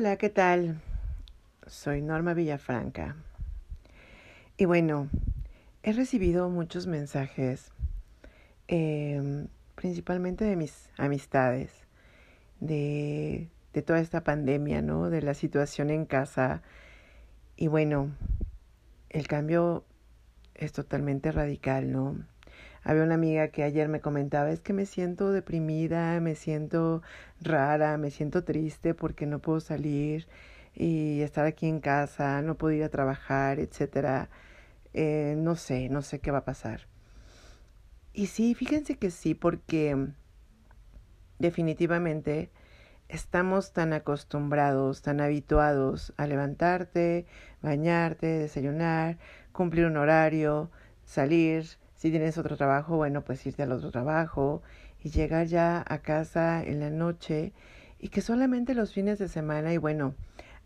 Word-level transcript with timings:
Hola, 0.00 0.16
¿qué 0.16 0.30
tal? 0.30 0.80
Soy 1.66 2.00
Norma 2.00 2.32
Villafranca. 2.32 3.16
Y 4.56 4.64
bueno, 4.64 5.10
he 5.82 5.92
recibido 5.92 6.48
muchos 6.48 6.86
mensajes, 6.86 7.70
eh, 8.68 9.46
principalmente 9.74 10.46
de 10.46 10.56
mis 10.56 10.88
amistades, 10.96 11.70
de, 12.60 13.50
de 13.74 13.82
toda 13.82 14.00
esta 14.00 14.24
pandemia, 14.24 14.80
¿no? 14.80 15.10
De 15.10 15.20
la 15.20 15.34
situación 15.34 15.90
en 15.90 16.06
casa. 16.06 16.62
Y 17.56 17.66
bueno, 17.66 18.10
el 19.10 19.28
cambio 19.28 19.84
es 20.54 20.72
totalmente 20.72 21.30
radical, 21.30 21.92
¿no? 21.92 22.16
Había 22.82 23.02
una 23.02 23.14
amiga 23.14 23.48
que 23.48 23.62
ayer 23.62 23.88
me 23.88 24.00
comentaba, 24.00 24.50
es 24.50 24.60
que 24.60 24.72
me 24.72 24.86
siento 24.86 25.32
deprimida, 25.32 26.18
me 26.20 26.34
siento 26.34 27.02
rara, 27.40 27.98
me 27.98 28.10
siento 28.10 28.44
triste 28.44 28.94
porque 28.94 29.26
no 29.26 29.38
puedo 29.40 29.60
salir 29.60 30.26
y 30.74 31.20
estar 31.20 31.46
aquí 31.46 31.66
en 31.66 31.80
casa, 31.80 32.40
no 32.42 32.56
puedo 32.56 32.74
ir 32.74 32.84
a 32.84 32.88
trabajar, 32.88 33.58
etcétera. 33.60 34.30
Eh, 34.94 35.34
no 35.36 35.56
sé, 35.56 35.88
no 35.88 36.02
sé 36.02 36.20
qué 36.20 36.30
va 36.30 36.38
a 36.38 36.44
pasar. 36.44 36.88
Y 38.12 38.26
sí, 38.26 38.54
fíjense 38.54 38.96
que 38.96 39.10
sí, 39.10 39.34
porque 39.34 40.08
definitivamente 41.38 42.50
estamos 43.08 43.72
tan 43.72 43.92
acostumbrados, 43.92 45.02
tan 45.02 45.20
habituados 45.20 46.12
a 46.16 46.26
levantarte, 46.26 47.26
bañarte, 47.62 48.26
desayunar, 48.26 49.18
cumplir 49.52 49.86
un 49.86 49.96
horario, 49.96 50.70
salir, 51.04 51.66
si 52.00 52.10
tienes 52.10 52.38
otro 52.38 52.56
trabajo, 52.56 52.96
bueno, 52.96 53.20
pues 53.20 53.44
irte 53.44 53.62
al 53.62 53.72
otro 53.72 53.90
trabajo 53.90 54.62
y 55.02 55.10
llegar 55.10 55.48
ya 55.48 55.84
a 55.86 55.98
casa 55.98 56.64
en 56.64 56.80
la 56.80 56.88
noche 56.88 57.52
y 57.98 58.08
que 58.08 58.22
solamente 58.22 58.74
los 58.74 58.94
fines 58.94 59.18
de 59.18 59.28
semana 59.28 59.74
y 59.74 59.76
bueno, 59.76 60.14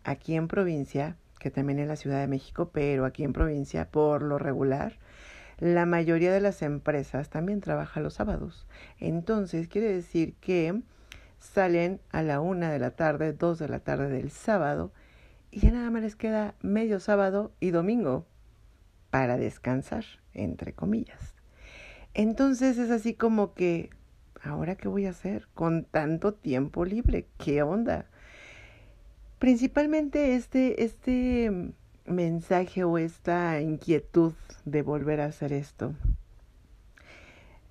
aquí 0.05 0.35
en 0.35 0.47
provincia, 0.47 1.17
que 1.37 1.51
también 1.51 1.79
en 1.79 1.89
la 1.89 1.97
Ciudad 1.97 2.21
de 2.21 2.29
México, 2.29 2.69
pero 2.71 3.03
aquí 3.03 3.25
en 3.25 3.33
provincia 3.33 3.91
por 3.91 4.21
lo 4.21 4.37
regular, 4.37 4.93
la 5.59 5.85
mayoría 5.85 6.31
de 6.31 6.39
las 6.39 6.61
empresas 6.61 7.29
también 7.29 7.59
trabaja 7.59 7.99
los 7.99 8.13
sábados. 8.13 8.65
Entonces, 9.01 9.67
quiere 9.67 9.91
decir 9.91 10.35
que 10.35 10.83
salen 11.39 11.99
a 12.11 12.21
la 12.21 12.39
una 12.39 12.71
de 12.71 12.79
la 12.79 12.91
tarde, 12.91 13.33
dos 13.33 13.59
de 13.59 13.67
la 13.67 13.79
tarde 13.79 14.07
del 14.07 14.31
sábado, 14.31 14.93
y 15.51 15.59
ya 15.59 15.71
nada 15.71 15.91
más 15.91 16.01
les 16.01 16.15
queda 16.15 16.55
medio 16.61 17.01
sábado 17.01 17.51
y 17.59 17.71
domingo 17.71 18.25
para 19.15 19.37
descansar 19.37 20.03
entre 20.33 20.73
comillas. 20.73 21.35
Entonces 22.13 22.77
es 22.77 22.91
así 22.91 23.13
como 23.13 23.53
que, 23.53 23.89
¿ahora 24.43 24.75
qué 24.75 24.89
voy 24.89 25.05
a 25.05 25.11
hacer 25.11 25.47
con 25.53 25.85
tanto 25.85 26.33
tiempo 26.33 26.83
libre? 26.83 27.25
¿Qué 27.37 27.63
onda? 27.63 28.07
Principalmente 29.39 30.35
este, 30.35 30.83
este 30.83 31.71
mensaje 32.05 32.83
o 32.83 32.97
esta 32.97 33.61
inquietud 33.61 34.33
de 34.65 34.81
volver 34.81 35.21
a 35.21 35.27
hacer 35.27 35.53
esto, 35.53 35.93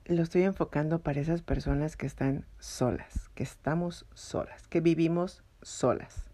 lo 0.06 0.22
estoy 0.22 0.44
enfocando 0.44 1.02
para 1.02 1.20
esas 1.20 1.42
personas 1.42 1.98
que 1.98 2.06
están 2.06 2.46
solas, 2.58 3.28
que 3.34 3.42
estamos 3.42 4.06
solas, 4.14 4.66
que 4.68 4.80
vivimos 4.80 5.44
solas. 5.60 6.24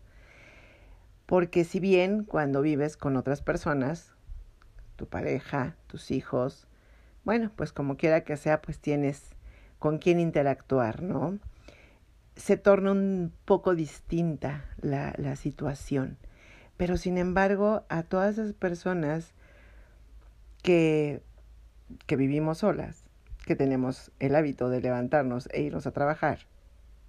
Porque 1.27 1.65
si 1.65 1.81
bien 1.81 2.23
cuando 2.23 2.63
vives 2.63 2.97
con 2.97 3.17
otras 3.17 3.43
personas, 3.43 4.15
tu 5.01 5.07
pareja, 5.07 5.77
tus 5.87 6.11
hijos. 6.11 6.67
Bueno, 7.25 7.51
pues 7.57 7.73
como 7.73 7.97
quiera 7.97 8.23
que 8.23 8.37
sea, 8.37 8.61
pues 8.61 8.79
tienes 8.79 9.31
con 9.79 9.97
quién 9.97 10.21
interactuar, 10.21 11.03
¿no? 11.03 11.39
Se 12.37 12.59
torna 12.59 12.93
un 12.93 13.33
poco 13.47 13.75
distinta 13.75 14.67
la, 14.83 15.15
la 15.17 15.37
situación. 15.37 16.19
Pero 16.77 16.99
sin 16.99 17.17
embargo, 17.17 17.87
a 17.89 18.03
todas 18.03 18.35
esas 18.37 18.53
personas 18.53 19.33
que, 20.63 21.23
que 22.07 22.17
vivimos 22.17 22.59
solas, 22.59 23.05
que 23.47 23.57
tenemos 23.57 24.13
el 24.19 24.35
hábito 24.35 24.69
de 24.69 24.83
levantarnos 24.83 25.49
e 25.55 25.63
irnos 25.63 25.87
a 25.87 25.93
trabajar, 25.93 26.41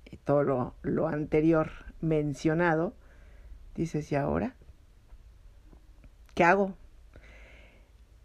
y 0.10 0.16
todo 0.16 0.44
lo, 0.44 0.76
lo 0.82 1.10
anterior 1.10 1.72
mencionado, 2.00 2.94
dices, 3.76 4.10
¿y 4.14 4.16
ahora? 4.16 4.56
¿Qué 6.36 6.46
hago? 6.46 6.78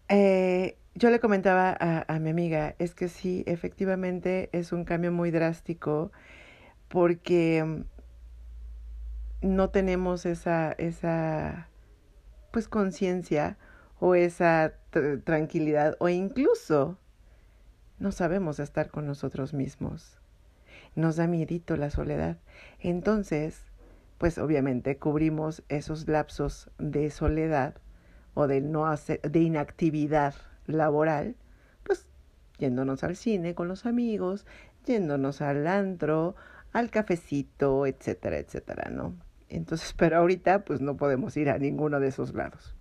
Eh, 0.08 0.78
yo 0.94 1.10
le 1.10 1.20
comentaba 1.20 1.76
a, 1.78 2.04
a, 2.12 2.18
mi 2.18 2.30
amiga, 2.30 2.74
es 2.78 2.94
que 2.94 3.08
sí, 3.08 3.42
efectivamente 3.46 4.48
es 4.52 4.72
un 4.72 4.84
cambio 4.84 5.12
muy 5.12 5.30
drástico 5.30 6.12
porque 6.88 7.62
mm, 7.64 7.84
no 9.42 9.70
tenemos 9.70 10.26
esa, 10.26 10.72
esa, 10.72 11.68
pues 12.52 12.68
conciencia 12.68 13.58
o 13.98 14.14
esa 14.14 14.74
tr 14.90 15.22
tranquilidad 15.22 15.96
o 16.00 16.08
incluso 16.08 16.98
no 17.98 18.12
sabemos 18.12 18.60
estar 18.60 18.90
con 18.90 19.06
nosotros 19.06 19.54
mismos. 19.54 20.18
Nos 20.94 21.16
da 21.16 21.26
miedito 21.26 21.76
la 21.76 21.90
soledad. 21.90 22.38
Entonces, 22.80 23.62
pues 24.18 24.38
obviamente 24.38 24.96
cubrimos 24.96 25.62
esos 25.68 26.08
lapsos 26.08 26.70
de 26.78 27.10
soledad 27.10 27.74
o 28.36 28.46
de, 28.46 28.60
no 28.60 28.86
hacer, 28.86 29.20
de 29.22 29.40
inactividad 29.40 30.34
laboral, 30.66 31.36
pues 31.82 32.06
yéndonos 32.58 33.02
al 33.02 33.16
cine 33.16 33.54
con 33.54 33.66
los 33.66 33.86
amigos, 33.86 34.46
yéndonos 34.84 35.40
al 35.40 35.66
antro, 35.66 36.36
al 36.74 36.90
cafecito, 36.90 37.86
etcétera, 37.86 38.36
etcétera, 38.36 38.90
¿no? 38.90 39.14
Entonces, 39.48 39.92
pero 39.96 40.18
ahorita 40.18 40.66
pues 40.66 40.82
no 40.82 40.98
podemos 40.98 41.34
ir 41.38 41.48
a 41.48 41.56
ninguno 41.56 41.98
de 41.98 42.08
esos 42.08 42.34
lados. 42.34 42.76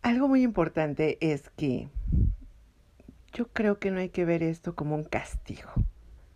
Algo 0.00 0.26
muy 0.26 0.42
importante 0.42 1.18
es 1.20 1.50
que 1.50 1.90
yo 3.34 3.48
creo 3.48 3.78
que 3.78 3.90
no 3.90 4.00
hay 4.00 4.08
que 4.08 4.24
ver 4.24 4.42
esto 4.42 4.74
como 4.74 4.94
un 4.94 5.04
castigo, 5.04 5.70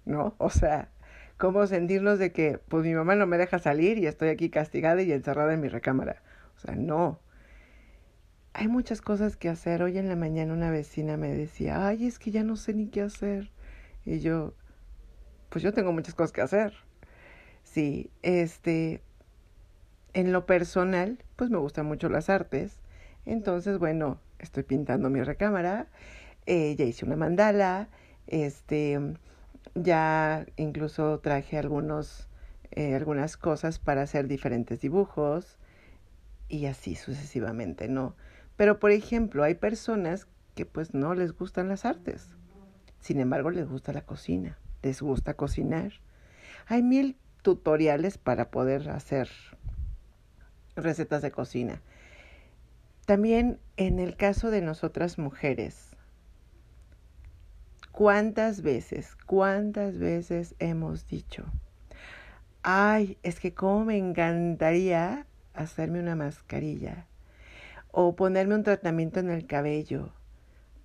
¿no? 0.04 0.34
O 0.36 0.50
sea, 0.50 0.90
como 1.38 1.66
sentirnos 1.66 2.18
de 2.18 2.32
que 2.32 2.58
pues 2.68 2.84
mi 2.84 2.92
mamá 2.92 3.14
no 3.14 3.26
me 3.26 3.38
deja 3.38 3.58
salir 3.60 3.96
y 3.96 4.06
estoy 4.06 4.28
aquí 4.28 4.50
castigada 4.50 5.00
y 5.00 5.10
encerrada 5.10 5.54
en 5.54 5.62
mi 5.62 5.68
recámara. 5.68 6.20
O 6.60 6.66
sea, 6.66 6.76
no. 6.76 7.18
Hay 8.52 8.68
muchas 8.68 9.00
cosas 9.00 9.36
que 9.38 9.48
hacer. 9.48 9.82
Hoy 9.82 9.96
en 9.96 10.08
la 10.08 10.16
mañana 10.16 10.52
una 10.52 10.70
vecina 10.70 11.16
me 11.16 11.28
decía, 11.28 11.86
ay, 11.86 12.06
es 12.06 12.18
que 12.18 12.30
ya 12.30 12.44
no 12.44 12.56
sé 12.56 12.74
ni 12.74 12.88
qué 12.88 13.00
hacer. 13.00 13.50
Y 14.04 14.18
yo, 14.18 14.52
pues 15.48 15.62
yo 15.62 15.72
tengo 15.72 15.92
muchas 15.92 16.14
cosas 16.14 16.32
que 16.32 16.42
hacer. 16.42 16.74
Sí, 17.62 18.10
este, 18.20 19.00
en 20.12 20.32
lo 20.32 20.44
personal, 20.44 21.24
pues 21.36 21.48
me 21.48 21.56
gustan 21.56 21.86
mucho 21.86 22.10
las 22.10 22.28
artes. 22.28 22.80
Entonces, 23.24 23.78
bueno, 23.78 24.20
estoy 24.38 24.64
pintando 24.64 25.08
mi 25.08 25.22
recámara. 25.22 25.86
Eh, 26.44 26.76
ya 26.76 26.84
hice 26.84 27.06
una 27.06 27.16
mandala. 27.16 27.88
Este, 28.26 29.00
ya 29.74 30.44
incluso 30.56 31.20
traje 31.20 31.56
algunos, 31.56 32.28
eh, 32.72 32.94
algunas 32.94 33.38
cosas 33.38 33.78
para 33.78 34.02
hacer 34.02 34.28
diferentes 34.28 34.80
dibujos 34.82 35.56
y 36.50 36.66
así 36.66 36.96
sucesivamente, 36.96 37.88
¿no? 37.88 38.14
Pero 38.56 38.78
por 38.78 38.90
ejemplo, 38.90 39.44
hay 39.44 39.54
personas 39.54 40.26
que 40.54 40.66
pues 40.66 40.92
no 40.92 41.14
les 41.14 41.32
gustan 41.32 41.68
las 41.68 41.86
artes. 41.86 42.36
Sin 42.98 43.20
embargo, 43.20 43.50
les 43.50 43.66
gusta 43.66 43.94
la 43.94 44.02
cocina, 44.02 44.58
les 44.82 45.00
gusta 45.00 45.34
cocinar. 45.34 45.92
Hay 46.66 46.82
mil 46.82 47.16
tutoriales 47.42 48.18
para 48.18 48.50
poder 48.50 48.90
hacer 48.90 49.30
recetas 50.76 51.22
de 51.22 51.30
cocina. 51.30 51.80
También 53.06 53.58
en 53.76 53.98
el 53.98 54.16
caso 54.16 54.50
de 54.50 54.60
nosotras 54.60 55.18
mujeres, 55.18 55.96
¿cuántas 57.92 58.62
veces, 58.62 59.16
cuántas 59.26 59.98
veces 59.98 60.54
hemos 60.58 61.06
dicho, 61.06 61.44
ay, 62.62 63.18
es 63.22 63.40
que 63.40 63.54
cómo 63.54 63.84
me 63.84 63.96
encantaría 63.96 65.26
hacerme 65.62 66.00
una 66.00 66.16
mascarilla 66.16 67.06
o 67.92 68.14
ponerme 68.16 68.54
un 68.54 68.62
tratamiento 68.62 69.20
en 69.20 69.30
el 69.30 69.46
cabello, 69.46 70.12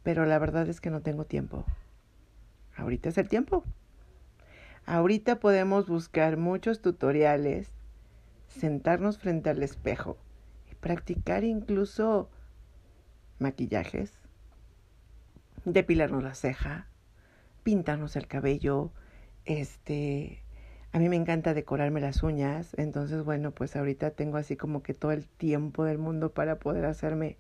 pero 0.04 0.26
la 0.26 0.40
verdad 0.40 0.68
es 0.70 0.82
que 0.82 0.90
no 0.90 1.02
tengo 1.02 1.26
tiempo. 1.26 1.66
Ahorita 2.76 3.10
es 3.10 3.18
el 3.18 3.30
tiempo. 3.30 3.64
Ahorita 4.86 5.40
podemos 5.40 5.88
buscar 5.88 6.38
muchos 6.38 6.82
tutoriales, 6.82 7.70
sentarnos 8.48 9.18
frente 9.18 9.50
al 9.50 9.64
espejo 9.64 10.18
y 10.72 10.76
practicar 10.76 11.44
incluso 11.44 12.30
maquillajes, 13.40 14.14
depilarnos 15.64 16.24
la 16.24 16.36
ceja, 16.36 16.88
pintarnos 17.64 18.16
el 18.16 18.28
cabello, 18.28 18.92
este, 19.46 20.44
a 20.96 20.98
mí 20.98 21.10
me 21.10 21.18
encanta 21.18 21.54
decorarme 21.54 22.00
las 22.00 22.24
uñas, 22.24 22.74
entonces 22.78 23.26
bueno, 23.26 23.52
pues 23.52 23.76
ahorita 23.76 24.12
tengo 24.12 24.38
así 24.38 24.56
como 24.56 24.82
que 24.82 24.94
todo 24.94 25.12
el 25.12 25.28
tiempo 25.28 25.84
del 25.84 25.98
mundo 25.98 26.32
para 26.32 26.58
poder 26.58 26.86
hacerme 26.86 27.36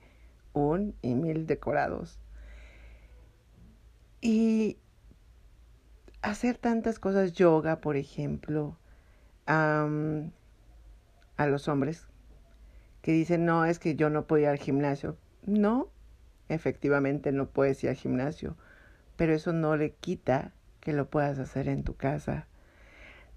un 0.51 0.93
y 1.01 1.15
mil 1.15 1.47
decorados. 1.47 2.19
Y 4.19 4.77
hacer 6.21 6.57
tantas 6.57 6.99
cosas, 6.99 7.31
yoga, 7.31 7.79
por 7.79 7.95
ejemplo, 7.95 8.77
a 9.45 9.87
los 11.37 11.69
hombres 11.69 12.07
que 13.01 13.13
dicen, 13.13 13.45
no, 13.45 13.63
es 13.63 13.79
que 13.79 13.95
yo 13.95 14.09
no 14.09 14.27
puedo 14.27 14.43
ir 14.43 14.49
al 14.49 14.57
gimnasio. 14.57 15.15
No, 15.45 15.87
efectivamente 16.49 17.31
no 17.31 17.47
puedes 17.47 17.81
ir 17.85 17.91
al 17.91 17.95
gimnasio, 17.95 18.57
pero 19.15 19.33
eso 19.33 19.53
no 19.53 19.77
le 19.77 19.93
quita 19.93 20.51
que 20.81 20.91
lo 20.91 21.09
puedas 21.09 21.39
hacer 21.39 21.69
en 21.69 21.85
tu 21.85 21.95
casa. 21.95 22.47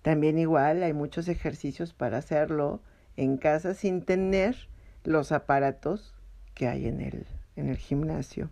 También 0.02 0.38
igual 0.38 0.82
hay 0.82 0.92
muchos 0.92 1.28
ejercicios 1.28 1.92
para 1.92 2.18
hacerlo 2.18 2.80
en 3.16 3.36
casa 3.36 3.74
sin 3.74 4.02
tener 4.02 4.68
los 5.04 5.32
aparatos 5.32 6.14
que 6.54 6.68
hay 6.68 6.86
en 6.86 7.00
el, 7.00 7.26
en 7.56 7.68
el 7.68 7.76
gimnasio. 7.76 8.50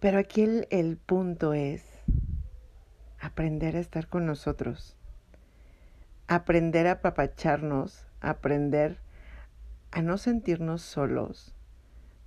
Pero 0.00 0.18
aquí 0.18 0.42
el, 0.42 0.66
el 0.70 0.96
punto 0.96 1.54
es 1.54 1.82
aprender 3.20 3.76
a 3.76 3.80
estar 3.80 4.08
con 4.08 4.26
nosotros, 4.26 4.96
aprender 6.26 6.86
a 6.88 6.92
apapacharnos, 6.92 8.06
aprender 8.20 8.98
a 9.92 10.02
no 10.02 10.18
sentirnos 10.18 10.82
solos, 10.82 11.54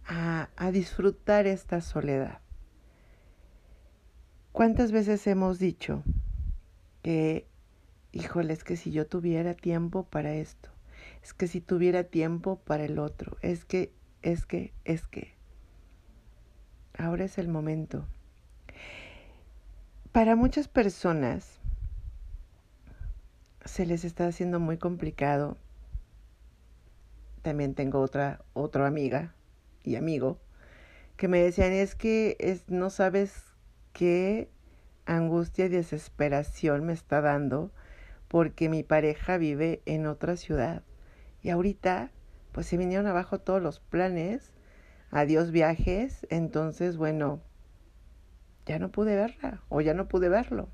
a, 0.08 0.50
a 0.56 0.72
disfrutar 0.72 1.46
esta 1.46 1.82
soledad. 1.82 2.40
¿Cuántas 4.54 4.92
veces 4.92 5.28
hemos 5.28 5.60
dicho 5.60 6.04
que, 7.02 7.48
híjole, 8.12 8.54
es 8.54 8.64
que 8.64 8.78
si 8.78 8.92
yo 8.92 9.08
tuviera 9.08 9.54
tiempo 9.54 10.04
para 10.04 10.34
esto, 10.34 10.70
es 11.24 11.34
que 11.34 11.48
si 11.48 11.62
tuviera 11.62 12.04
tiempo 12.04 12.58
para 12.60 12.86
el 12.86 13.00
otro, 13.00 13.38
es 13.42 13.66
que, 13.66 13.94
es 14.22 14.46
que, 14.46 14.74
es 14.86 15.08
que. 15.08 15.34
Ahora 16.98 17.26
es 17.26 17.38
el 17.38 17.48
momento. 17.48 18.06
Para 20.12 20.36
muchas 20.36 20.68
personas 20.68 21.60
se 23.66 23.86
les 23.86 24.04
está 24.04 24.28
haciendo 24.28 24.60
muy 24.60 24.78
complicado. 24.78 25.58
También 27.42 27.76
tengo 27.76 28.00
otra, 28.00 28.44
otra 28.54 28.88
amiga 28.88 29.36
y 29.84 29.96
amigo 29.96 30.40
que 31.18 31.28
me 31.28 31.42
decían 31.42 31.74
es 31.74 31.96
que 31.96 32.38
es, 32.40 32.70
no 32.70 32.90
sabes 32.90 33.44
qué 33.92 34.50
angustia 35.08 35.66
y 35.66 35.70
desesperación 35.70 36.86
me 36.86 36.94
está 36.94 37.22
dando 37.22 37.72
porque 38.28 38.70
mi 38.70 38.84
pareja 38.84 39.38
vive 39.38 39.82
en 39.86 40.06
otra 40.06 40.38
ciudad. 40.38 40.84
Y 41.42 41.50
ahorita, 41.50 42.12
pues 42.52 42.68
se 42.68 42.78
vinieron 42.78 43.08
abajo 43.08 43.40
todos 43.40 43.62
los 43.62 43.80
planes 43.80 44.54
adiós 45.12 45.52
viajes, 45.52 46.28
entonces 46.30 46.98
bueno, 46.98 47.42
ya 48.66 48.80
no 48.80 48.92
pude 48.92 49.16
verla 49.16 49.64
o 49.70 49.82
ya 49.82 49.94
no 49.94 50.08
pude 50.08 50.30
verlo. 50.30 50.70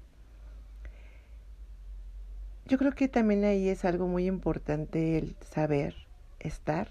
Yo 2.66 2.78
creo 2.78 2.94
que 2.94 3.08
también 3.08 3.44
ahí 3.44 3.70
es 3.70 3.86
algo 3.86 4.08
muy 4.08 4.26
importante 4.26 5.18
el 5.18 5.36
saber 5.42 5.96
estar 6.40 6.88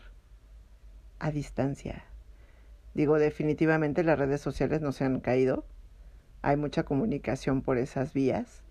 a 1.19 1.31
distancia. 1.31 2.05
Digo, 2.95 3.19
definitivamente 3.19 4.05
las 4.05 4.19
redes 4.19 4.43
sociales 4.43 4.83
no 4.83 4.93
se 4.93 5.05
han 5.05 5.21
caído. 5.21 5.65
Hay 6.43 6.57
mucha 6.57 6.83
comunicación 6.83 7.63
por 7.63 7.79
esas 7.79 8.13
vías. 8.13 8.63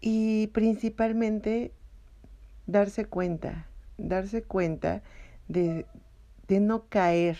Y 0.00 0.46
principalmente 0.48 1.72
darse 2.66 3.04
cuenta, 3.04 3.66
darse 3.96 4.42
cuenta 4.42 5.02
de, 5.48 5.86
de 6.46 6.60
no 6.60 6.88
caer 6.88 7.36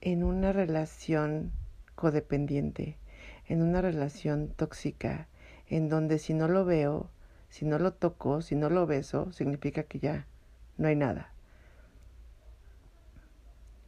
en 0.00 0.22
una 0.22 0.52
relación 0.52 1.52
codependiente, 1.94 2.98
en 3.46 3.62
una 3.62 3.80
relación 3.80 4.48
tóxica, 4.48 5.28
en 5.66 5.88
donde 5.88 6.18
si 6.18 6.34
no 6.34 6.48
lo 6.48 6.64
veo, 6.64 7.08
si 7.48 7.64
no 7.64 7.78
lo 7.78 7.94
toco, 7.94 8.42
si 8.42 8.54
no 8.54 8.68
lo 8.68 8.86
beso, 8.86 9.32
significa 9.32 9.84
que 9.84 9.98
ya 9.98 10.26
no 10.76 10.88
hay 10.88 10.96
nada. 10.96 11.32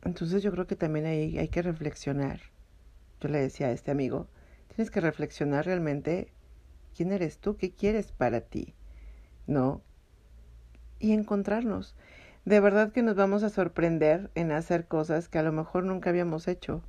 Entonces 0.05 0.43
yo 0.43 0.53
creo 0.53 0.67
que 0.67 0.77
también 0.77 1.05
ahí 1.07 1.37
hay 1.37 1.49
que 1.49 1.63
reflexionar. 1.63 2.41
Yo 3.21 3.29
le 3.29 3.39
decía 3.39 3.69
a 3.69 3.73
este 3.73 3.91
amigo, 3.91 4.29
tienes 4.69 4.91
que 4.91 5.01
reflexionar 5.01 5.65
realmente 5.67 6.33
quién 6.95 7.13
eres 7.13 7.39
tú, 7.39 7.57
qué 7.57 7.73
quieres 7.73 8.13
para 8.13 8.41
ti, 8.41 8.75
¿no? 9.47 9.83
Y 10.99 11.13
encontrarnos 11.13 11.95
de 12.47 12.61
verdad 12.61 12.93
que 12.93 13.03
nos 13.03 13.17
vamos 13.17 13.43
a 13.43 13.51
sorprender 13.51 14.31
en 14.37 14.53
hacer 14.53 14.87
cosas 14.87 15.29
que 15.29 15.39
a 15.39 15.43
lo 15.43 15.51
mejor 15.51 15.83
nunca 15.83 16.11
habíamos 16.11 16.47
hecho. 16.47 16.81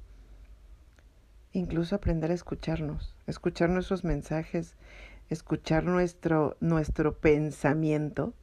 Incluso 1.51 1.95
aprender 1.95 2.29
a 2.29 2.35
escucharnos, 2.35 3.15
escuchar 3.25 3.71
nuestros 3.71 4.03
mensajes, 4.03 4.75
escuchar 5.29 5.83
nuestro, 5.83 6.57
nuestro 6.59 7.17
pensamiento. 7.17 8.35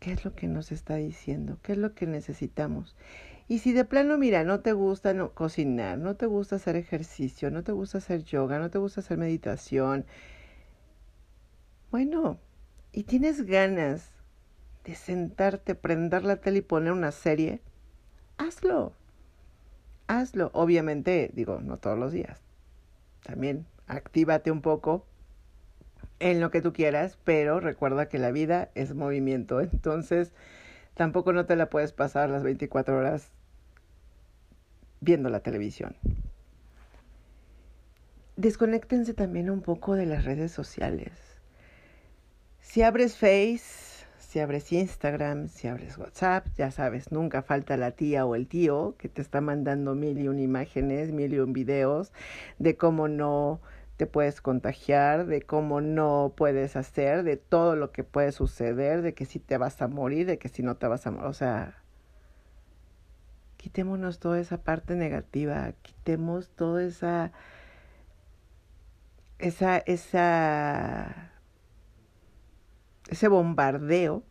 ¿Qué 0.00 0.12
es 0.12 0.22
lo 0.26 0.34
que 0.34 0.48
nos 0.48 0.70
está 0.70 0.96
diciendo? 0.96 1.56
¿Qué 1.62 1.72
es 1.72 1.78
lo 1.78 1.94
que 1.94 2.06
necesitamos? 2.06 2.94
Y 3.50 3.58
si 3.58 3.72
de 3.72 3.84
plano, 3.84 4.16
mira, 4.16 4.44
no 4.44 4.60
te 4.60 4.72
gusta 4.72 5.12
no, 5.12 5.34
cocinar, 5.34 5.98
no 5.98 6.14
te 6.14 6.26
gusta 6.26 6.54
hacer 6.54 6.76
ejercicio, 6.76 7.50
no 7.50 7.64
te 7.64 7.72
gusta 7.72 7.98
hacer 7.98 8.22
yoga, 8.22 8.60
no 8.60 8.70
te 8.70 8.78
gusta 8.78 9.00
hacer 9.00 9.18
meditación, 9.18 10.06
bueno, 11.90 12.38
y 12.92 13.02
tienes 13.02 13.44
ganas 13.46 14.12
de 14.84 14.94
sentarte, 14.94 15.74
prender 15.74 16.22
la 16.22 16.36
tele 16.36 16.58
y 16.58 16.62
poner 16.62 16.92
una 16.92 17.10
serie, 17.10 17.60
hazlo. 18.38 18.92
Hazlo. 20.06 20.52
Obviamente, 20.54 21.32
digo, 21.34 21.60
no 21.60 21.78
todos 21.78 21.98
los 21.98 22.12
días. 22.12 22.40
También 23.24 23.66
actívate 23.88 24.52
un 24.52 24.62
poco 24.62 25.04
en 26.20 26.40
lo 26.40 26.52
que 26.52 26.62
tú 26.62 26.72
quieras, 26.72 27.18
pero 27.24 27.58
recuerda 27.58 28.08
que 28.08 28.20
la 28.20 28.30
vida 28.30 28.70
es 28.76 28.94
movimiento. 28.94 29.60
Entonces, 29.60 30.32
tampoco 30.94 31.32
no 31.32 31.46
te 31.46 31.56
la 31.56 31.68
puedes 31.68 31.90
pasar 31.92 32.30
las 32.30 32.44
24 32.44 32.96
horas 32.96 33.32
viendo 35.00 35.28
la 35.30 35.40
televisión. 35.40 35.96
Desconéctense 38.36 39.14
también 39.14 39.50
un 39.50 39.60
poco 39.60 39.94
de 39.94 40.06
las 40.06 40.24
redes 40.24 40.52
sociales. 40.52 41.12
Si 42.60 42.82
abres 42.82 43.16
Face, 43.16 44.06
si 44.18 44.38
abres 44.38 44.72
Instagram, 44.72 45.48
si 45.48 45.66
abres 45.66 45.98
WhatsApp, 45.98 46.46
ya 46.56 46.70
sabes, 46.70 47.10
nunca 47.10 47.42
falta 47.42 47.76
la 47.76 47.90
tía 47.90 48.24
o 48.24 48.36
el 48.36 48.46
tío 48.46 48.94
que 48.96 49.08
te 49.08 49.20
está 49.20 49.40
mandando 49.40 49.94
mil 49.94 50.18
y 50.18 50.28
un 50.28 50.38
imágenes, 50.38 51.10
mil 51.10 51.34
y 51.34 51.40
un 51.40 51.52
videos 51.52 52.12
de 52.58 52.76
cómo 52.76 53.08
no 53.08 53.60
te 53.96 54.06
puedes 54.06 54.40
contagiar, 54.40 55.26
de 55.26 55.42
cómo 55.42 55.80
no 55.80 56.32
puedes 56.36 56.76
hacer, 56.76 57.24
de 57.24 57.36
todo 57.36 57.76
lo 57.76 57.92
que 57.92 58.04
puede 58.04 58.32
suceder, 58.32 59.02
de 59.02 59.12
que 59.12 59.26
si 59.26 59.38
te 59.38 59.58
vas 59.58 59.82
a 59.82 59.88
morir, 59.88 60.26
de 60.26 60.38
que 60.38 60.48
si 60.48 60.62
no 60.62 60.76
te 60.76 60.86
vas 60.86 61.06
a 61.06 61.10
morir. 61.10 61.26
O 61.26 61.34
sea, 61.34 61.82
quitémonos 63.60 64.18
toda 64.18 64.40
esa 64.40 64.62
parte 64.62 64.94
negativa, 64.94 65.72
quitemos 65.82 66.48
toda 66.48 66.82
esa, 66.82 67.30
esa, 69.38 69.76
esa 69.76 71.30
ese 73.10 73.28
bombardeo 73.28 74.22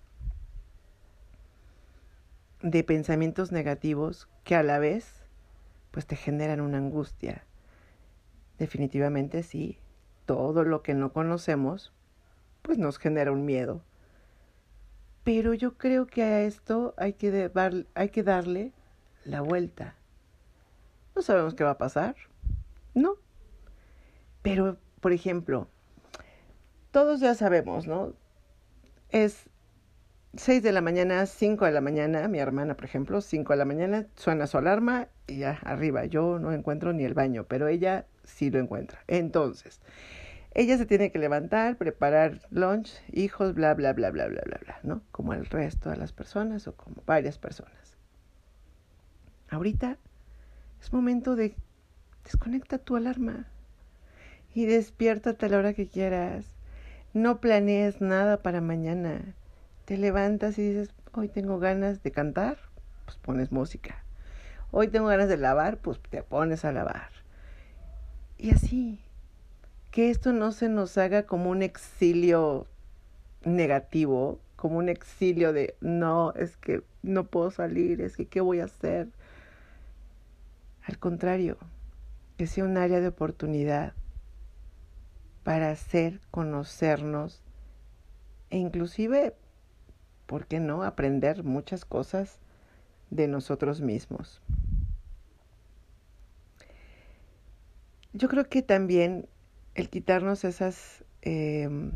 de 2.64 2.84
pensamientos 2.84 3.52
negativos 3.52 4.28
que 4.44 4.56
a 4.56 4.64
la 4.64 4.80
vez 4.80 5.24
pues 5.92 6.08
te 6.08 6.16
generan 6.16 6.60
una 6.60 6.80
angustia. 6.80 7.46
Definitivamente 8.58 9.44
sí, 9.44 9.78
todo 10.26 10.64
lo 10.64 10.82
que 10.82 10.96
no 10.96 11.14
conocemos 11.14 11.94
pues 12.64 12.80
nos 12.80 12.98
genera 12.98 13.32
un 13.32 13.46
miedo. 13.46 13.84
Pero 15.24 15.54
yo 15.54 15.78
creo 15.78 16.08
que 16.08 16.24
a 16.24 16.42
esto 16.42 16.96
hay 16.98 17.14
que, 17.14 17.52
hay 17.94 18.10
que 18.10 18.24
darle 18.24 18.74
la 19.26 19.42
vuelta. 19.42 19.96
No 21.16 21.22
sabemos 21.22 21.56
qué 21.56 21.64
va 21.64 21.72
a 21.72 21.78
pasar, 21.78 22.16
¿no? 22.94 23.16
Pero, 24.42 24.78
por 25.02 25.12
ejemplo, 25.12 25.68
todos 26.92 27.20
ya 27.20 27.36
sabemos, 27.36 27.88
¿no? 27.88 28.14
es 29.10 29.50
6 30.36 30.62
de 30.62 30.72
la 30.72 30.82
mañana, 30.82 31.26
5 31.26 31.66
de 31.66 31.72
la 31.72 31.82
mañana, 31.82 32.28
mi 32.28 32.40
hermana, 32.40 32.76
por 32.76 32.86
ejemplo, 32.86 33.22
5 33.22 33.54
de 33.54 33.58
la 33.58 33.66
mañana, 33.66 34.06
suena 34.16 34.48
su 34.48 34.58
alarma 34.58 35.08
y 35.28 35.40
ya 35.40 35.60
arriba. 35.64 36.06
Yo 36.06 36.40
no 36.40 36.52
encuentro 36.54 36.94
ni 36.94 37.04
el 37.04 37.16
baño, 37.16 37.46
pero 37.46 37.68
ella 37.68 38.06
sí 38.24 38.52
lo 38.52 38.60
encuentra. 38.60 39.00
Entonces, 39.08 39.82
ella 40.54 40.78
se 40.78 40.86
tiene 40.86 41.12
que 41.12 41.20
levantar, 41.20 41.78
preparar 41.78 42.42
lunch, 42.52 42.92
hijos, 43.12 43.56
bla, 43.56 43.74
bla, 43.74 43.94
bla, 43.94 44.12
bla, 44.12 44.28
bla, 44.28 44.42
bla, 44.46 44.60
bla, 44.64 44.80
¿no? 44.84 45.02
Como 45.12 45.34
el 45.34 45.46
resto 45.46 45.90
de 45.90 45.98
las 45.98 46.14
personas 46.14 46.68
o 46.68 46.76
como 46.76 47.02
varias 47.06 47.40
personas. 47.40 47.98
Ahorita 49.50 49.98
es 50.82 50.94
momento 50.94 51.36
de 51.36 51.56
desconecta 52.24 52.78
tu 52.78 52.96
alarma 52.96 53.48
y 54.54 54.66
despiértate 54.66 55.46
a 55.46 55.50
la 55.50 55.58
hora 55.58 55.74
que 55.74 55.88
quieras 55.88 56.46
no 57.14 57.40
planees 57.40 58.02
nada 58.02 58.38
para 58.38 58.62
mañana. 58.62 59.36
Te 59.86 59.98
levantas 59.98 60.60
y 60.60 60.70
dices, 60.70 60.90
hoy 61.14 61.28
tengo 61.28 61.60
ganas 61.60 62.04
de 62.04 62.12
cantar, 62.12 62.58
pues 63.06 63.18
pones 63.18 63.52
música. 63.52 64.04
Hoy 64.72 64.90
tengo 64.90 65.08
ganas 65.08 65.28
de 65.28 65.38
lavar, 65.38 65.78
pues 65.78 66.00
te 66.00 66.22
pones 66.22 66.66
a 66.66 66.72
lavar. 66.72 67.10
Y 68.38 68.52
así, 68.52 69.00
que 69.92 70.12
esto 70.12 70.34
no 70.34 70.52
se 70.52 70.70
nos 70.70 70.98
haga 70.98 71.24
como 71.24 71.50
un 71.50 71.64
exilio 71.64 72.68
negativo, 73.44 74.40
como 74.56 74.78
un 74.78 74.90
exilio 74.90 75.52
de 75.52 75.76
no, 75.82 76.34
es 76.34 76.58
que 76.58 76.84
no 77.02 77.24
puedo 77.26 77.50
salir, 77.50 78.02
es 78.02 78.16
que 78.16 78.28
qué 78.28 78.42
voy 78.42 78.60
a 78.60 78.66
hacer. 78.66 79.10
Al 80.90 80.98
contrario, 80.98 81.60
que 82.36 82.48
sea 82.48 82.64
un 82.64 82.76
área 82.76 83.00
de 83.00 83.10
oportunidad 83.10 83.94
para 85.44 85.70
hacer, 85.70 86.20
conocernos 86.32 87.44
e 88.50 88.58
inclusive, 88.58 89.36
¿por 90.26 90.48
qué 90.48 90.60
no?, 90.60 90.82
aprender 90.82 91.44
muchas 91.44 91.86
cosas 91.86 92.40
de 93.12 93.28
nosotros 93.28 93.82
mismos. 93.82 94.42
Yo 98.12 98.28
creo 98.28 98.50
que 98.50 98.64
también 98.64 99.30
el 99.76 99.92
quitarnos 99.92 100.44
esas 100.44 101.06
em, 101.22 101.92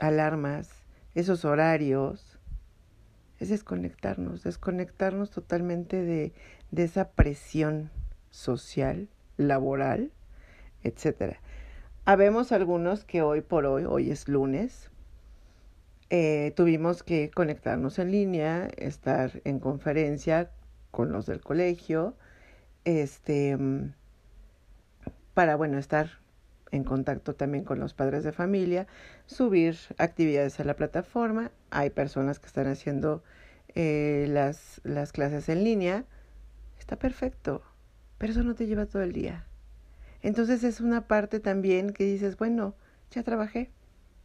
alarmas, 0.00 0.70
esos 1.14 1.44
horarios, 1.44 2.31
es 3.42 3.48
desconectarnos, 3.48 4.44
desconectarnos 4.44 5.30
totalmente 5.30 6.02
de, 6.02 6.32
esa 6.76 7.10
presión 7.10 7.90
social, 8.30 9.08
laboral, 9.36 10.12
etcétera. 10.82 11.40
Habemos 12.04 12.52
algunos 12.52 13.04
que 13.04 13.22
hoy 13.22 13.40
por 13.40 13.66
hoy, 13.66 13.84
hoy 13.84 14.10
es 14.10 14.28
lunes, 14.28 14.90
eh, 16.10 16.52
tuvimos 16.56 17.02
que 17.02 17.30
conectarnos 17.30 17.98
en 17.98 18.10
línea, 18.10 18.68
estar 18.76 19.40
en 19.44 19.58
conferencia 19.58 20.50
con 20.90 21.10
los 21.10 21.26
del 21.26 21.40
colegio, 21.40 22.14
este, 22.84 23.56
para, 25.34 25.56
bueno, 25.56 25.78
estar 25.78 26.20
en 26.70 26.84
contacto 26.84 27.34
también 27.34 27.64
con 27.64 27.78
los 27.78 27.94
padres 27.94 28.24
de 28.24 28.32
familia, 28.32 28.86
subir 29.26 29.76
actividades 29.98 30.60
a 30.60 30.64
la 30.64 30.74
plataforma. 30.74 31.50
Hay 31.72 31.90
personas 31.90 32.38
que 32.38 32.46
están 32.46 32.68
haciendo 32.68 33.24
eh, 33.74 34.26
las, 34.28 34.80
las 34.84 35.12
clases 35.12 35.48
en 35.48 35.64
línea. 35.64 36.04
Está 36.78 36.96
perfecto, 36.96 37.62
pero 38.18 38.32
eso 38.32 38.42
no 38.44 38.54
te 38.54 38.66
lleva 38.66 38.86
todo 38.86 39.02
el 39.02 39.12
día. 39.12 39.46
Entonces 40.22 40.62
es 40.62 40.80
una 40.80 41.08
parte 41.08 41.40
también 41.40 41.92
que 41.92 42.04
dices, 42.04 42.36
bueno, 42.36 42.74
ya 43.10 43.24
trabajé, 43.24 43.70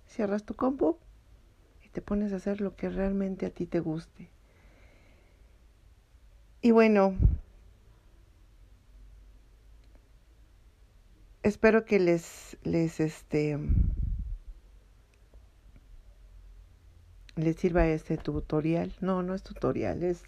cierras 0.07 0.43
tu 0.43 0.55
compu, 0.55 0.97
te 1.97 2.01
pones 2.03 2.31
a 2.31 2.35
hacer 2.35 2.61
lo 2.61 2.75
que 2.75 2.89
realmente 2.89 3.47
a 3.47 3.49
ti 3.49 3.65
te 3.65 3.79
guste. 3.79 4.29
Y 6.61 6.69
bueno, 6.69 7.15
espero 11.41 11.85
que 11.85 11.99
les, 11.99 12.55
les, 12.61 12.99
este, 12.99 13.57
les 17.37 17.55
sirva 17.55 17.87
este 17.87 18.17
tutorial. 18.17 18.93
No, 18.99 19.23
no 19.23 19.33
es 19.33 19.43
tutorial, 19.43 20.03
es 20.03 20.23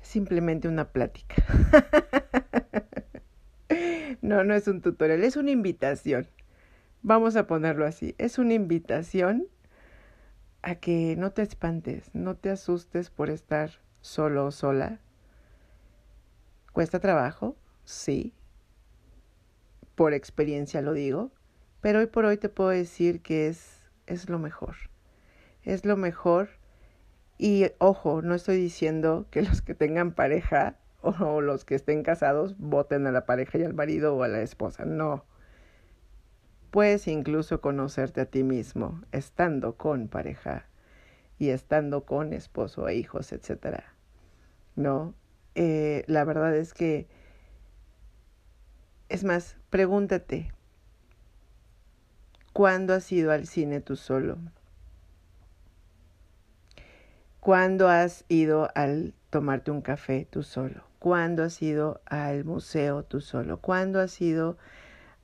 simplemente 0.00 0.68
una 0.68 0.88
plática. 0.92 1.34
no, 4.22 4.44
no 4.44 4.54
es 4.54 4.68
un 4.68 4.80
tutorial, 4.80 5.22
es 5.24 5.36
una 5.36 5.50
invitación. 5.50 6.28
Vamos 7.02 7.36
a 7.36 7.46
ponerlo 7.46 7.86
así, 7.86 8.14
es 8.18 8.38
una 8.38 8.54
invitación 8.54 9.46
a 10.62 10.76
que 10.76 11.14
no 11.16 11.30
te 11.30 11.42
espantes, 11.42 12.10
no 12.14 12.36
te 12.36 12.50
asustes 12.50 13.10
por 13.10 13.30
estar 13.30 13.70
solo 14.00 14.46
o 14.46 14.50
sola. 14.50 15.00
Cuesta 16.72 16.98
trabajo, 16.98 17.56
sí, 17.84 18.34
por 19.94 20.12
experiencia 20.12 20.82
lo 20.82 20.92
digo, 20.92 21.30
pero 21.80 22.00
hoy 22.00 22.06
por 22.06 22.24
hoy 22.24 22.36
te 22.36 22.48
puedo 22.48 22.70
decir 22.70 23.22
que 23.22 23.48
es, 23.48 23.80
es 24.06 24.28
lo 24.28 24.38
mejor. 24.38 24.76
Es 25.66 25.84
lo 25.84 25.96
mejor 25.96 26.48
y 27.38 27.66
ojo, 27.78 28.22
no 28.22 28.34
estoy 28.34 28.56
diciendo 28.56 29.26
que 29.30 29.42
los 29.42 29.60
que 29.60 29.74
tengan 29.74 30.12
pareja 30.12 30.76
o 31.02 31.40
los 31.40 31.64
que 31.64 31.74
estén 31.74 32.02
casados 32.02 32.56
voten 32.58 33.06
a 33.06 33.12
la 33.12 33.26
pareja 33.26 33.58
y 33.58 33.64
al 33.64 33.74
marido 33.74 34.16
o 34.16 34.22
a 34.22 34.28
la 34.28 34.40
esposa, 34.40 34.84
no. 34.84 35.24
Puedes 36.70 37.08
incluso 37.08 37.60
conocerte 37.60 38.20
a 38.20 38.26
ti 38.26 38.44
mismo 38.44 39.02
estando 39.10 39.76
con 39.76 40.08
pareja 40.08 40.66
y 41.38 41.50
estando 41.50 42.04
con 42.04 42.32
esposo 42.32 42.88
e 42.88 42.94
hijos, 42.94 43.32
etc. 43.32 43.82
¿No? 44.76 45.14
Eh, 45.56 46.04
la 46.06 46.24
verdad 46.24 46.54
es 46.56 46.74
que, 46.74 47.08
es 49.08 49.24
más, 49.24 49.56
pregúntate, 49.70 50.52
¿cuándo 52.52 52.94
has 52.94 53.10
ido 53.10 53.32
al 53.32 53.46
cine 53.46 53.80
tú 53.80 53.96
solo? 53.96 54.38
¿Cuándo 57.46 57.88
has 57.88 58.24
ido 58.26 58.70
al 58.74 59.14
tomarte 59.30 59.70
un 59.70 59.80
café 59.80 60.26
tú 60.28 60.42
solo? 60.42 60.82
¿Cuándo 60.98 61.44
has 61.44 61.62
ido 61.62 62.00
al 62.04 62.44
museo 62.44 63.04
tú 63.04 63.20
solo? 63.20 63.60
¿Cuándo 63.60 64.00
has 64.00 64.20
ido 64.20 64.58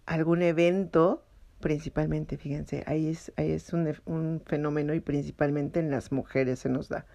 a 0.06 0.14
algún 0.14 0.42
evento 0.42 1.24
principalmente, 1.58 2.36
fíjense, 2.36 2.84
ahí 2.86 3.08
es, 3.08 3.32
ahí 3.34 3.50
es 3.50 3.72
un, 3.72 3.92
un, 4.04 4.40
fenómeno 4.46 4.94
y 4.94 5.00
principalmente 5.00 5.80
en 5.80 5.90
las 5.90 6.12
mujeres 6.12 6.60
se 6.60 6.68
nos 6.68 6.88
da, 6.88 7.06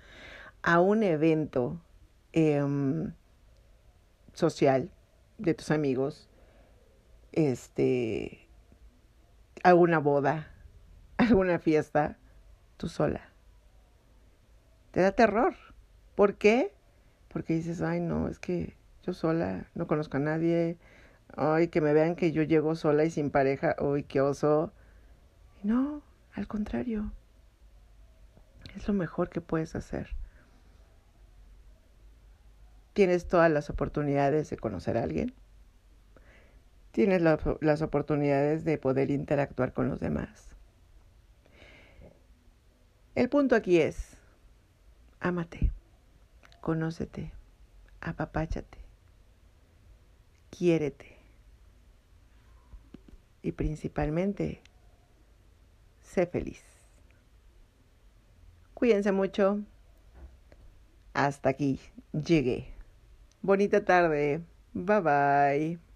a 0.62 0.82
un 0.82 1.04
evento 1.04 1.82
eh, 2.34 2.62
social 4.34 4.92
de 5.38 5.54
tus 5.54 5.72
amigos, 5.72 6.28
este, 7.32 8.50
alguna 9.64 10.00
boda, 10.00 10.52
alguna 11.18 11.60
fiesta, 11.60 12.18
tú 12.76 12.90
sola. 12.90 13.37
Te 14.98 15.04
da 15.04 15.12
terror. 15.12 15.54
¿Por 16.16 16.40
qué? 16.40 16.74
Porque 17.28 17.54
dices, 17.54 17.84
ay 17.84 18.00
no, 18.00 18.30
es 18.30 18.40
que 18.40 18.76
yo 19.04 19.14
sola, 19.14 19.68
no 19.76 19.86
conozco 19.86 20.18
a 20.18 20.20
nadie, 20.20 20.80
Ay, 21.36 21.68
que 21.68 21.82
me 21.82 21.94
vean 21.94 22.16
que 22.16 22.32
yo 22.32 22.42
llego 22.42 22.74
sola 22.74 23.06
y 23.06 23.12
sin 23.12 23.30
pareja. 23.30 23.76
Uy, 23.80 24.02
qué 24.02 24.22
oso. 24.22 24.74
No, 25.62 26.02
al 26.34 26.48
contrario. 26.48 27.12
Es 28.76 28.88
lo 28.88 28.96
mejor 28.96 29.30
que 29.30 29.40
puedes 29.40 29.76
hacer. 29.76 30.16
Tienes 32.94 33.28
todas 33.28 33.52
las 33.52 33.70
oportunidades 33.70 34.50
de 34.50 34.58
conocer 34.58 34.98
a 34.98 35.04
alguien. 35.04 35.32
Tienes 36.90 37.22
las 37.22 37.82
oportunidades 37.84 38.66
de 38.66 38.80
poder 38.80 39.12
interactuar 39.12 39.74
con 39.74 39.90
los 39.90 40.00
demás. 40.00 40.50
El 43.14 43.30
punto 43.30 43.56
aquí 43.56 43.80
es, 43.80 44.17
ámate, 45.20 45.72
conócete, 46.62 47.32
apapáchate, 48.02 48.78
quiérete 50.50 51.18
y 53.42 53.52
principalmente, 53.52 54.62
sé 56.02 56.26
feliz. 56.26 56.62
Cuídense 58.74 59.12
mucho. 59.12 59.64
Hasta 61.14 61.50
aquí 61.50 61.80
llegué. 62.12 62.68
Bonita 63.42 63.84
tarde. 63.84 64.42
Bye 64.74 65.02
bye. 65.02 65.87